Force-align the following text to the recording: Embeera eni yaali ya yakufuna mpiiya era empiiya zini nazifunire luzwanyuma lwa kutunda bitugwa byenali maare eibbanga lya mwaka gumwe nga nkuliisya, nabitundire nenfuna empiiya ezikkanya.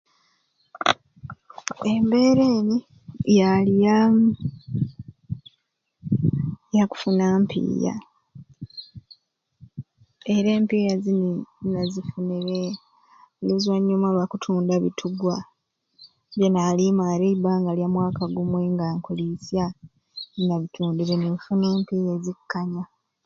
Embeera 1.91 2.43
eni 2.57 2.77
yaali 3.37 3.73
ya 3.85 3.95
yakufuna 6.77 7.23
mpiiya 7.41 7.95
era 10.35 10.49
empiiya 10.57 10.93
zini 11.03 11.33
nazifunire 11.71 12.61
luzwanyuma 13.45 14.07
lwa 14.13 14.25
kutunda 14.31 14.73
bitugwa 14.83 15.35
byenali 16.37 16.85
maare 16.99 17.25
eibbanga 17.29 17.71
lya 17.77 17.87
mwaka 17.95 18.23
gumwe 18.35 18.61
nga 18.73 18.85
nkuliisya, 18.97 19.63
nabitundire 20.45 21.15
nenfuna 21.17 21.65
empiiya 21.75 22.11
ezikkanya. 22.17 22.83